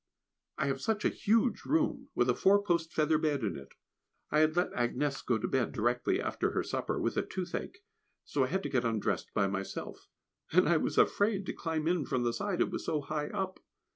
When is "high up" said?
13.01-13.59